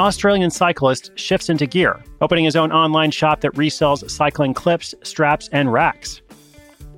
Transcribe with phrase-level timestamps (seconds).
[0.00, 5.48] Australian cyclist shifts into gear, opening his own online shop that resells cycling clips, straps,
[5.52, 6.22] and racks.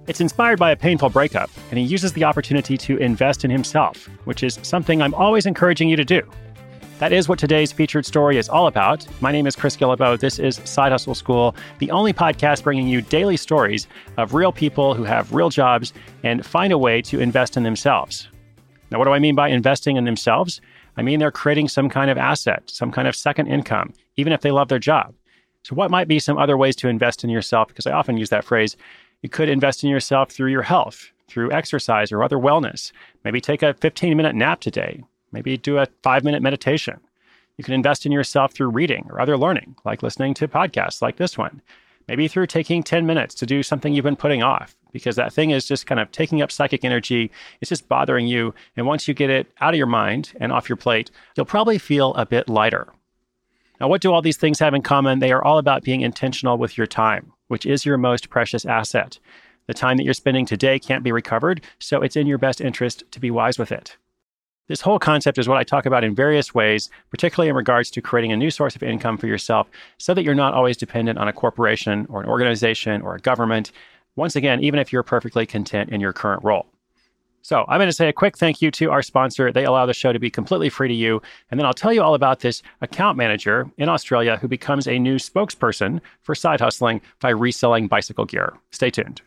[0.06, 4.08] It's inspired by a painful breakup, and he uses the opportunity to invest in himself,
[4.24, 6.22] which is something I'm always encouraging you to do.
[7.00, 9.04] That is what today's featured story is all about.
[9.20, 10.20] My name is Chris Guillebeau.
[10.20, 14.94] This is Side Hustle School, the only podcast bringing you daily stories of real people
[14.94, 18.28] who have real jobs and find a way to invest in themselves.
[18.92, 20.60] Now, what do I mean by investing in themselves?
[20.96, 24.40] I mean they're creating some kind of asset, some kind of second income, even if
[24.42, 25.14] they love their job.
[25.62, 27.68] So, what might be some other ways to invest in yourself?
[27.68, 28.76] Because I often use that phrase.
[29.22, 32.92] You could invest in yourself through your health, through exercise or other wellness.
[33.24, 35.04] Maybe take a 15 minute nap today.
[35.30, 37.00] Maybe do a five minute meditation.
[37.56, 41.16] You can invest in yourself through reading or other learning, like listening to podcasts like
[41.16, 41.62] this one.
[42.08, 45.50] Maybe through taking 10 minutes to do something you've been putting off because that thing
[45.50, 47.30] is just kind of taking up psychic energy.
[47.60, 48.54] It's just bothering you.
[48.76, 51.78] And once you get it out of your mind and off your plate, you'll probably
[51.78, 52.92] feel a bit lighter.
[53.80, 55.18] Now, what do all these things have in common?
[55.18, 59.18] They are all about being intentional with your time, which is your most precious asset.
[59.66, 63.04] The time that you're spending today can't be recovered, so it's in your best interest
[63.10, 63.96] to be wise with it.
[64.68, 68.00] This whole concept is what I talk about in various ways, particularly in regards to
[68.00, 69.68] creating a new source of income for yourself
[69.98, 73.72] so that you're not always dependent on a corporation or an organization or a government.
[74.14, 76.66] Once again, even if you're perfectly content in your current role.
[77.44, 79.50] So, I'm going to say a quick thank you to our sponsor.
[79.50, 81.20] They allow the show to be completely free to you.
[81.50, 84.96] And then I'll tell you all about this account manager in Australia who becomes a
[84.96, 88.54] new spokesperson for side hustling by reselling bicycle gear.
[88.70, 89.22] Stay tuned.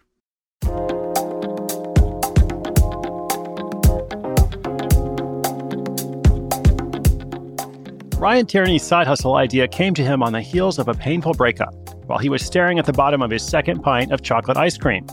[8.25, 11.75] Ryan Tierney's side hustle idea came to him on the heels of a painful breakup
[12.07, 15.05] while he was staring at the bottom of his second pint of chocolate ice cream.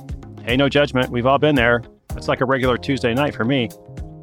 [0.47, 1.83] Hey, no judgment, we've all been there.
[2.17, 3.69] It's like a regular Tuesday night for me.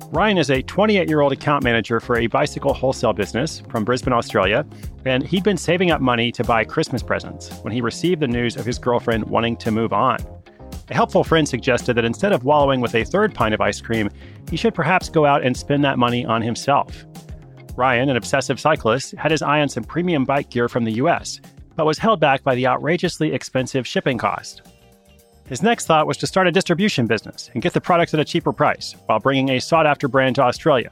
[0.07, 4.11] Ryan is a 28 year old account manager for a bicycle wholesale business from Brisbane,
[4.11, 4.65] Australia,
[5.05, 8.57] and he'd been saving up money to buy Christmas presents when he received the news
[8.57, 10.17] of his girlfriend wanting to move on.
[10.89, 14.09] A helpful friend suggested that instead of wallowing with a third pint of ice cream,
[14.49, 17.05] he should perhaps go out and spend that money on himself.
[17.79, 21.39] Ryan, an obsessive cyclist, had his eye on some premium bike gear from the US,
[21.77, 24.63] but was held back by the outrageously expensive shipping cost.
[25.47, 28.25] His next thought was to start a distribution business and get the products at a
[28.25, 30.91] cheaper price while bringing a sought after brand to Australia.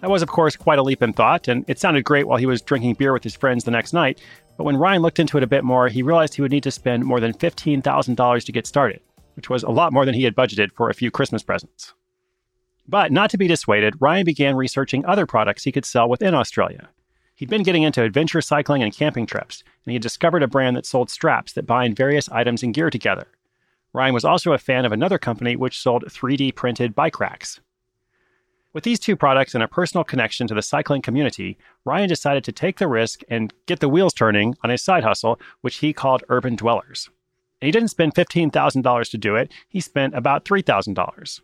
[0.00, 2.46] That was, of course, quite a leap in thought, and it sounded great while he
[2.46, 4.18] was drinking beer with his friends the next night.
[4.56, 6.70] But when Ryan looked into it a bit more, he realized he would need to
[6.70, 9.00] spend more than $15,000 to get started,
[9.36, 11.92] which was a lot more than he had budgeted for a few Christmas presents.
[12.86, 16.88] But not to be dissuaded, Ryan began researching other products he could sell within Australia.
[17.34, 20.76] He'd been getting into adventure cycling and camping trips, and he had discovered a brand
[20.76, 23.26] that sold straps that bind various items and gear together.
[23.92, 27.60] Ryan was also a fan of another company which sold 3D printed bike racks.
[28.72, 32.52] With these two products and a personal connection to the cycling community, Ryan decided to
[32.52, 36.24] take the risk and get the wheels turning on his side hustle, which he called
[36.28, 37.08] Urban Dwellers.
[37.60, 41.40] And he didn't spend $15,000 to do it, he spent about $3,000.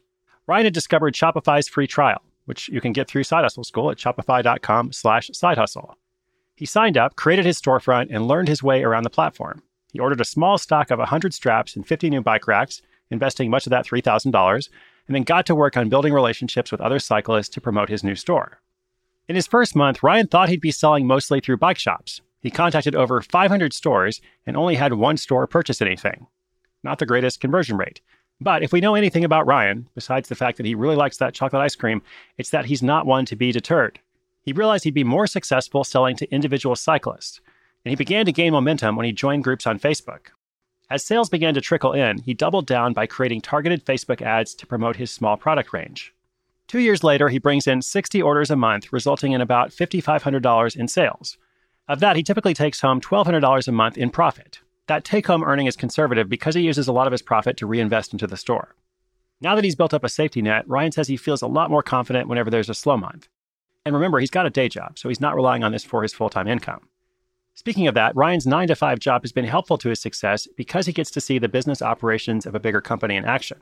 [0.50, 3.98] Ryan had discovered Shopify's free trial, which you can get through Side Hustle School at
[3.98, 5.96] shopify.com slash side hustle.
[6.56, 9.62] He signed up, created his storefront, and learned his way around the platform.
[9.92, 12.82] He ordered a small stock of 100 straps and 50 new bike racks,
[13.12, 14.68] investing much of that $3,000,
[15.06, 18.16] and then got to work on building relationships with other cyclists to promote his new
[18.16, 18.60] store.
[19.28, 22.22] In his first month, Ryan thought he'd be selling mostly through bike shops.
[22.40, 26.26] He contacted over 500 stores and only had one store purchase anything.
[26.82, 28.00] Not the greatest conversion rate.
[28.40, 31.34] But if we know anything about Ryan, besides the fact that he really likes that
[31.34, 32.02] chocolate ice cream,
[32.38, 34.00] it's that he's not one to be deterred.
[34.42, 37.40] He realized he'd be more successful selling to individual cyclists,
[37.84, 40.28] and he began to gain momentum when he joined groups on Facebook.
[40.88, 44.66] As sales began to trickle in, he doubled down by creating targeted Facebook ads to
[44.66, 46.14] promote his small product range.
[46.66, 50.88] Two years later, he brings in 60 orders a month, resulting in about $5,500 in
[50.88, 51.36] sales.
[51.88, 54.60] Of that, he typically takes home $1,200 a month in profit.
[54.90, 57.66] That take home earning is conservative because he uses a lot of his profit to
[57.66, 58.74] reinvest into the store.
[59.40, 61.84] Now that he's built up a safety net, Ryan says he feels a lot more
[61.84, 63.28] confident whenever there's a slow month.
[63.86, 66.12] And remember, he's got a day job, so he's not relying on this for his
[66.12, 66.88] full time income.
[67.54, 70.86] Speaking of that, Ryan's 9 to 5 job has been helpful to his success because
[70.86, 73.60] he gets to see the business operations of a bigger company in action.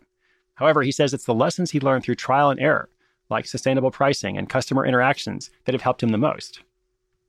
[0.55, 2.89] However, he says it's the lessons he learned through trial and error,
[3.29, 6.63] like sustainable pricing and customer interactions, that have helped him the most.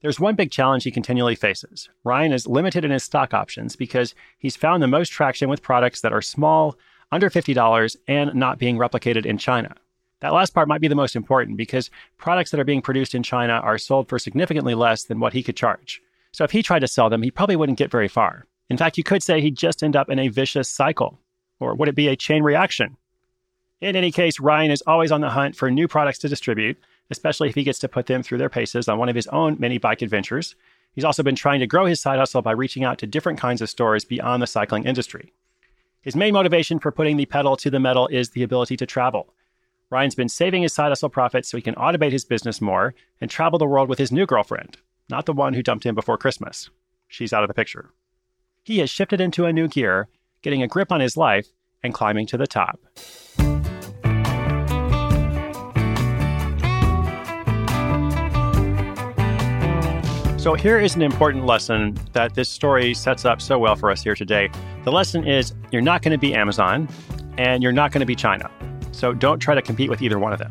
[0.02, 1.90] There's one big challenge he continually faces.
[2.04, 6.00] Ryan is limited in his stock options because he's found the most traction with products
[6.00, 6.78] that are small,
[7.12, 9.74] under $50, and not being replicated in China.
[10.20, 13.22] That last part might be the most important because products that are being produced in
[13.22, 16.00] China are sold for significantly less than what he could charge.
[16.32, 18.46] So if he tried to sell them, he probably wouldn't get very far.
[18.70, 21.18] In fact, you could say he'd just end up in a vicious cycle.
[21.58, 22.96] Or would it be a chain reaction?
[23.80, 26.78] In any case, Ryan is always on the hunt for new products to distribute,
[27.10, 29.56] especially if he gets to put them through their paces on one of his own
[29.58, 30.54] mini bike adventures.
[30.92, 33.62] He's also been trying to grow his side hustle by reaching out to different kinds
[33.62, 35.32] of stores beyond the cycling industry.
[36.02, 39.32] His main motivation for putting the pedal to the metal is the ability to travel.
[39.88, 43.30] Ryan's been saving his side hustle profits so he can automate his business more and
[43.30, 44.76] travel the world with his new girlfriend,
[45.08, 46.70] not the one who dumped him before Christmas.
[47.08, 47.90] She's out of the picture.
[48.62, 50.08] He has shifted into a new gear,
[50.42, 51.48] getting a grip on his life
[51.82, 52.78] and climbing to the top.
[60.40, 64.02] So, here is an important lesson that this story sets up so well for us
[64.02, 64.48] here today.
[64.84, 66.88] The lesson is you're not going to be Amazon
[67.36, 68.50] and you're not going to be China.
[68.90, 70.50] So, don't try to compete with either one of them.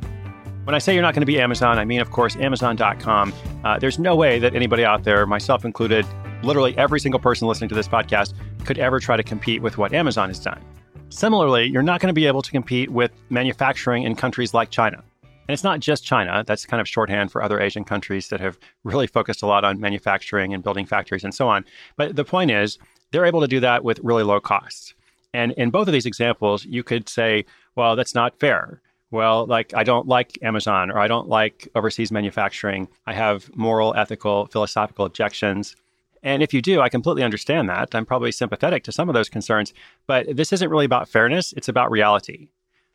[0.65, 3.33] When I say you're not going to be Amazon, I mean, of course, Amazon.com.
[3.63, 6.05] Uh, there's no way that anybody out there, myself included,
[6.43, 9.91] literally every single person listening to this podcast, could ever try to compete with what
[9.91, 10.63] Amazon has done.
[11.09, 15.03] Similarly, you're not going to be able to compete with manufacturing in countries like China.
[15.49, 18.59] And it's not just China, that's kind of shorthand for other Asian countries that have
[18.83, 21.65] really focused a lot on manufacturing and building factories and so on.
[21.97, 22.77] But the point is,
[23.09, 24.93] they're able to do that with really low costs.
[25.33, 28.79] And in both of these examples, you could say, well, that's not fair
[29.09, 32.87] well, like I don't like Amazon or I don't like overseas manufacturing.
[33.07, 35.75] I have moral, ethical, philosophical objections.
[36.21, 37.95] And if you do, I completely understand that.
[37.95, 39.73] I'm probably sympathetic to some of those concerns,
[40.05, 42.49] but this isn't really about fairness, it's about reality.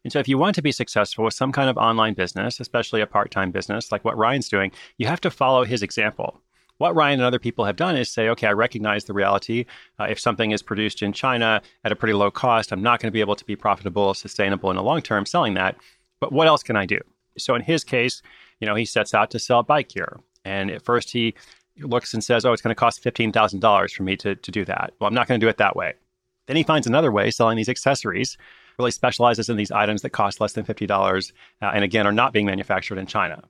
[0.05, 3.01] And so, if you want to be successful with some kind of online business, especially
[3.01, 6.41] a part time business like what Ryan's doing, you have to follow his example.
[6.79, 9.65] What Ryan and other people have done is say, okay, I recognize the reality.
[9.99, 13.09] Uh, if something is produced in China at a pretty low cost, I'm not going
[13.09, 15.77] to be able to be profitable, or sustainable in the long term selling that.
[16.21, 16.99] But what else can I do?
[17.39, 18.23] So in his case,
[18.61, 20.21] you know, he sets out to sell bike gear.
[20.45, 21.35] And at first he
[21.81, 24.93] looks and says, oh, it's going to cost $15,000 for me to, to do that.
[24.99, 25.95] Well, I'm not going to do it that way.
[26.47, 28.37] Then he finds another way selling these accessories,
[28.79, 31.33] really specializes in these items that cost less than $50
[31.63, 33.43] uh, and again are not being manufactured in China.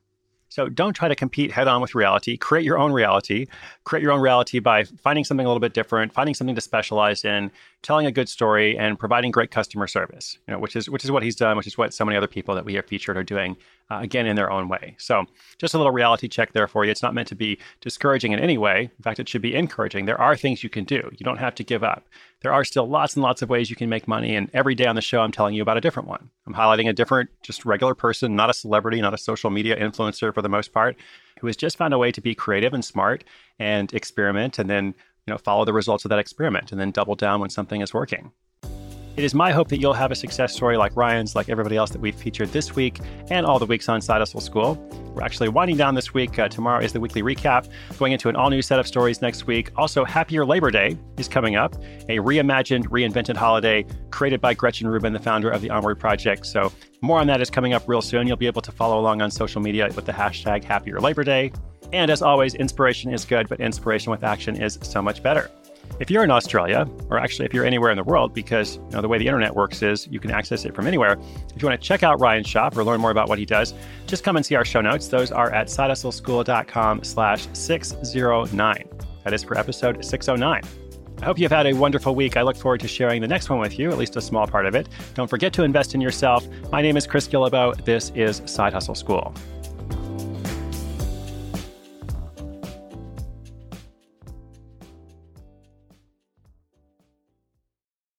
[0.49, 2.37] So don't try to compete head on with reality.
[2.37, 3.47] Create your own reality.
[3.83, 7.25] Create your own reality by finding something a little bit different, finding something to specialize
[7.25, 7.51] in,
[7.85, 10.37] telling a good story, and providing great customer service.
[10.47, 12.27] You know, which is which is what he's done, which is what so many other
[12.27, 13.55] people that we have featured are doing,
[13.89, 14.95] uh, again in their own way.
[14.97, 15.25] So
[15.57, 16.91] just a little reality check there for you.
[16.91, 18.89] It's not meant to be discouraging in any way.
[18.97, 20.05] In fact, it should be encouraging.
[20.05, 21.09] There are things you can do.
[21.17, 22.05] You don't have to give up
[22.45, 24.35] there are still lots and lots of ways you can make money.
[24.35, 26.29] And every day on the show, I'm telling you about a different one.
[26.45, 30.31] I'm highlighting a different, just regular person, not a celebrity, not a social media influencer
[30.31, 30.95] for the most part,
[31.39, 33.23] who has just found a way to be creative and smart
[33.57, 34.93] and experiment and then,
[35.27, 37.93] you know, follow the results of that experiment and then double down when something is
[37.93, 38.31] working.
[39.17, 41.89] It is my hope that you'll have a success story like Ryan's, like everybody else
[41.91, 44.75] that we've featured this week and all the weeks on Side Hustle School.
[45.15, 46.37] We're actually winding down this week.
[46.37, 49.47] Uh, tomorrow is the weekly recap, going into an all new set of stories next
[49.47, 49.71] week.
[49.77, 51.75] Also, Happier Labor Day is coming up,
[52.09, 56.45] a reimagined, reinvented holiday created by Gretchen Rubin, the founder of the Onward Project.
[56.45, 58.27] So, more on that is coming up real soon.
[58.27, 61.53] You'll be able to follow along on social media with the hashtag Happier Labor Day.
[61.95, 65.49] And as always, inspiration is good, but inspiration with action is so much better.
[66.01, 69.01] If you're in Australia, or actually if you're anywhere in the world, because you know,
[69.01, 71.17] the way the internet works is you can access it from anywhere,
[71.55, 73.73] if you want to check out Ryan's shop or learn more about what he does,
[74.07, 75.07] just come and see our show notes.
[75.07, 78.89] Those are at sidehustleschool.com slash 609.
[79.23, 80.63] That is for episode 609.
[81.21, 82.35] I hope you've had a wonderful week.
[82.35, 84.65] I look forward to sharing the next one with you, at least a small part
[84.65, 84.89] of it.
[85.13, 86.45] Don't forget to invest in yourself.
[86.73, 87.85] My name is Chris Guillebeau.
[87.85, 89.33] This is Side Hustle School.